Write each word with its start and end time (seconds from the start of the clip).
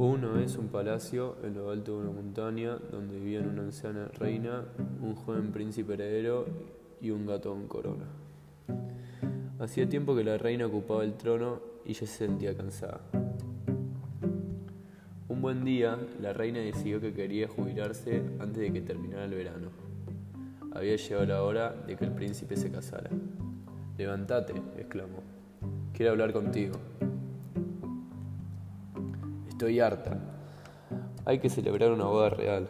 Uno 0.00 0.38
es 0.38 0.56
un 0.56 0.68
palacio 0.68 1.38
en 1.42 1.54
lo 1.54 1.72
alto 1.72 1.96
de 1.96 2.06
una 2.06 2.12
montaña 2.12 2.78
donde 2.92 3.18
vivían 3.18 3.48
una 3.48 3.62
anciana 3.62 4.06
reina, 4.16 4.64
un 5.02 5.16
joven 5.16 5.50
príncipe 5.50 5.94
heredero 5.94 6.46
y 7.00 7.10
un 7.10 7.26
gato 7.26 7.50
con 7.50 7.66
corona. 7.66 8.04
Hacía 9.58 9.88
tiempo 9.88 10.14
que 10.14 10.22
la 10.22 10.38
reina 10.38 10.66
ocupaba 10.66 11.02
el 11.02 11.14
trono 11.14 11.58
y 11.84 11.94
ya 11.94 12.06
se 12.06 12.26
sentía 12.26 12.56
cansada. 12.56 13.00
Un 15.28 15.42
buen 15.42 15.64
día, 15.64 15.98
la 16.22 16.32
reina 16.32 16.60
decidió 16.60 17.00
que 17.00 17.12
quería 17.12 17.48
jubilarse 17.48 18.22
antes 18.38 18.58
de 18.58 18.72
que 18.72 18.82
terminara 18.82 19.24
el 19.24 19.34
verano. 19.34 19.70
Había 20.74 20.94
llegado 20.94 21.26
la 21.26 21.42
hora 21.42 21.72
de 21.72 21.96
que 21.96 22.04
el 22.04 22.12
príncipe 22.12 22.56
se 22.56 22.70
casara. 22.70 23.10
Levántate, 23.96 24.52
exclamó. 24.76 25.24
Quiero 25.92 26.12
hablar 26.12 26.32
contigo. 26.32 26.74
Estoy 29.58 29.80
harta. 29.80 30.16
Hay 31.24 31.40
que 31.40 31.50
celebrar 31.50 31.90
una 31.90 32.04
boda 32.04 32.30
real. 32.30 32.68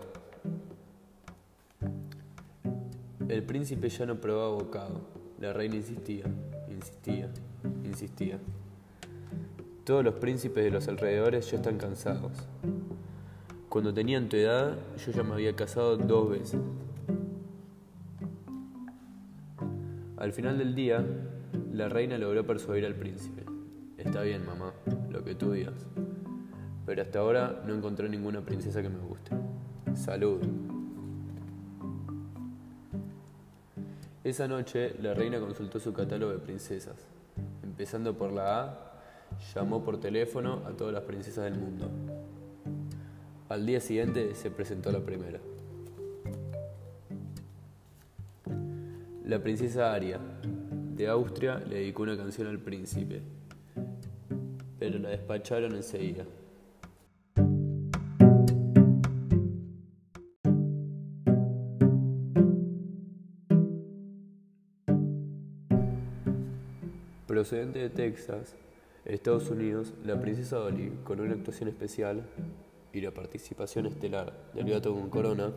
El 3.28 3.42
príncipe 3.42 3.90
ya 3.90 4.06
no 4.06 4.18
probaba 4.18 4.54
bocado. 4.54 5.02
La 5.38 5.52
reina 5.52 5.76
insistía, 5.76 6.24
insistía, 6.70 7.28
insistía. 7.84 8.38
Todos 9.84 10.02
los 10.02 10.14
príncipes 10.14 10.64
de 10.64 10.70
los 10.70 10.88
alrededores 10.88 11.50
ya 11.50 11.58
están 11.58 11.76
cansados. 11.76 12.32
Cuando 13.68 13.92
tenían 13.92 14.30
tu 14.30 14.38
edad, 14.38 14.78
yo 14.96 15.12
ya 15.12 15.22
me 15.22 15.34
había 15.34 15.54
casado 15.54 15.98
dos 15.98 16.30
veces. 16.30 16.60
Al 20.16 20.32
final 20.32 20.56
del 20.56 20.74
día, 20.74 21.04
la 21.70 21.90
reina 21.90 22.16
logró 22.16 22.46
persuadir 22.46 22.86
al 22.86 22.94
príncipe. 22.94 23.44
Está 23.98 24.22
bien, 24.22 24.46
mamá, 24.46 24.72
lo 25.10 25.22
que 25.22 25.34
tú 25.34 25.52
digas 25.52 25.86
pero 26.88 27.02
hasta 27.02 27.18
ahora 27.18 27.62
no 27.66 27.74
encontré 27.74 28.08
ninguna 28.08 28.40
princesa 28.40 28.80
que 28.80 28.88
me 28.88 28.98
guste. 28.98 29.32
Salud. 29.94 30.40
Esa 34.24 34.48
noche 34.48 34.94
la 35.02 35.12
reina 35.12 35.38
consultó 35.38 35.78
su 35.80 35.92
catálogo 35.92 36.32
de 36.32 36.38
princesas. 36.38 36.96
Empezando 37.62 38.16
por 38.16 38.32
la 38.32 38.62
A, 38.62 38.92
llamó 39.54 39.84
por 39.84 40.00
teléfono 40.00 40.62
a 40.66 40.70
todas 40.70 40.94
las 40.94 41.02
princesas 41.02 41.44
del 41.44 41.60
mundo. 41.60 41.90
Al 43.50 43.66
día 43.66 43.80
siguiente 43.80 44.34
se 44.34 44.50
presentó 44.50 44.90
la 44.90 45.00
primera. 45.00 45.40
La 49.26 49.38
princesa 49.42 49.92
Aria, 49.92 50.18
de 50.96 51.06
Austria, 51.06 51.58
le 51.58 51.80
dedicó 51.80 52.04
una 52.04 52.16
canción 52.16 52.48
al 52.48 52.58
príncipe, 52.58 53.20
pero 54.78 54.98
la 54.98 55.10
despacharon 55.10 55.74
enseguida. 55.74 56.24
Procedente 67.28 67.78
de 67.78 67.90
Texas, 67.90 68.56
Estados 69.04 69.50
Unidos, 69.50 69.92
la 70.02 70.18
princesa 70.18 70.56
Dolly, 70.56 70.90
con 71.04 71.20
una 71.20 71.34
actuación 71.34 71.68
especial 71.68 72.24
y 72.90 73.02
la 73.02 73.10
participación 73.10 73.84
estelar 73.84 74.32
del 74.54 74.70
gato 74.70 74.94
con 74.94 75.10
corona, 75.10 75.52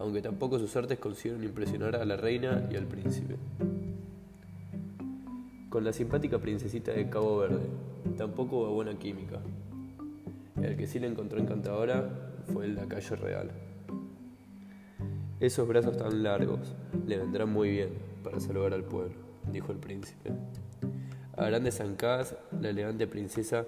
aunque 0.00 0.20
tampoco 0.20 0.58
sus 0.58 0.74
artes 0.74 0.98
consiguieron 0.98 1.44
impresionar 1.44 1.94
a 1.94 2.04
la 2.04 2.16
reina 2.16 2.68
y 2.72 2.74
al 2.74 2.86
príncipe. 2.88 3.36
Con 5.70 5.84
la 5.84 5.92
simpática 5.92 6.40
princesita 6.40 6.90
de 6.90 7.08
Cabo 7.08 7.38
Verde, 7.38 7.68
tampoco 8.18 8.56
hubo 8.56 8.74
buena 8.74 8.98
química. 8.98 9.38
El 10.60 10.76
que 10.76 10.88
sí 10.88 10.98
la 10.98 11.06
encontró 11.06 11.38
encantadora 11.38 12.32
fue 12.52 12.64
el 12.64 12.74
lacayo 12.74 13.14
real. 13.14 13.52
Esos 15.38 15.68
brazos 15.68 15.96
tan 15.96 16.24
largos 16.24 16.74
le 17.06 17.18
vendrán 17.18 17.52
muy 17.52 17.70
bien 17.70 17.90
para 18.24 18.40
salvar 18.40 18.74
al 18.74 18.82
pueblo, 18.82 19.23
dijo 19.52 19.72
el 19.72 19.78
príncipe. 19.78 20.32
A 21.36 21.46
grandes 21.46 21.78
zancadas, 21.78 22.36
la 22.60 22.70
elegante 22.70 23.06
princesa 23.06 23.66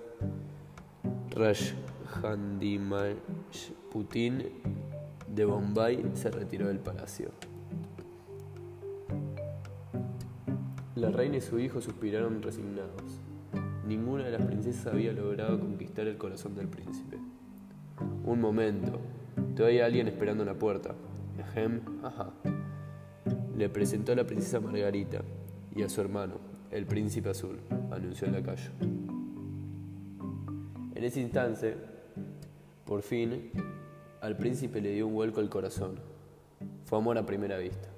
Putin 3.90 4.44
de 5.28 5.44
Bombay 5.44 6.12
se 6.14 6.30
retiró 6.30 6.68
del 6.68 6.78
palacio. 6.78 7.30
La 10.94 11.10
reina 11.10 11.36
y 11.36 11.40
su 11.40 11.58
hijo 11.58 11.80
suspiraron 11.80 12.40
resignados. 12.40 13.20
Ninguna 13.86 14.24
de 14.24 14.30
las 14.30 14.42
princesas 14.42 14.86
había 14.86 15.12
logrado 15.12 15.60
conquistar 15.60 16.06
el 16.06 16.16
corazón 16.16 16.54
del 16.54 16.68
príncipe. 16.68 17.18
Un 18.24 18.40
momento, 18.40 18.98
todavía 19.54 19.82
hay 19.82 19.86
alguien 19.86 20.08
esperando 20.08 20.42
en 20.42 20.48
la 20.48 20.54
puerta. 20.54 20.94
Ajá. 22.02 22.32
Le 23.56 23.68
presentó 23.68 24.12
a 24.12 24.16
la 24.16 24.26
princesa 24.26 24.60
Margarita 24.60 25.22
y 25.76 25.82
a 25.82 25.88
su 25.90 26.00
hermano, 26.00 26.34
el 26.70 26.86
príncipe 26.86 27.28
azul, 27.28 27.58
anunció 27.90 28.26
el 28.26 28.32
lacayo. 28.32 28.70
En 30.94 31.04
ese 31.04 31.20
instante, 31.20 31.76
por 32.86 33.02
fin, 33.02 33.50
al 34.22 34.38
príncipe 34.38 34.80
le 34.80 34.92
dio 34.92 35.06
un 35.06 35.12
vuelco 35.12 35.40
al 35.40 35.50
corazón. 35.50 36.00
Fue 36.86 36.98
amor 36.98 37.18
a 37.18 37.26
primera 37.26 37.58
vista. 37.58 37.88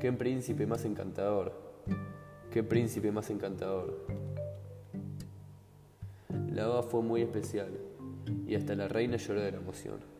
Qué 0.00 0.10
príncipe 0.12 0.66
más 0.66 0.86
encantador. 0.86 1.52
Qué 2.50 2.62
príncipe 2.62 3.12
más 3.12 3.28
encantador. 3.28 4.06
La 6.50 6.66
boda 6.66 6.82
fue 6.82 7.02
muy 7.02 7.20
especial 7.20 7.68
y 8.46 8.54
hasta 8.54 8.74
la 8.74 8.88
reina 8.88 9.18
lloró 9.18 9.42
de 9.42 9.52
la 9.52 9.58
emoción. 9.58 10.19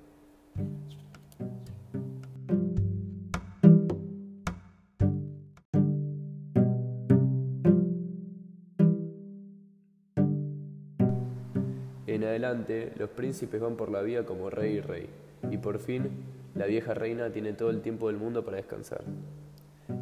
En 12.21 12.27
adelante, 12.27 12.93
los 12.99 13.09
príncipes 13.09 13.63
van 13.63 13.77
por 13.77 13.91
la 13.91 14.03
vida 14.03 14.27
como 14.27 14.51
rey 14.51 14.75
y 14.75 14.81
rey, 14.83 15.07
y 15.51 15.57
por 15.57 15.79
fin, 15.79 16.11
la 16.55 16.67
vieja 16.67 16.93
reina 16.93 17.31
tiene 17.31 17.55
todo 17.55 17.71
el 17.71 17.81
tiempo 17.81 18.09
del 18.09 18.19
mundo 18.19 18.45
para 18.45 18.59
descansar. 18.59 19.01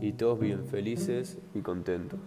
Y 0.00 0.14
todos 0.14 0.40
viven 0.40 0.66
felices 0.66 1.38
y 1.54 1.60
contentos. 1.60 2.18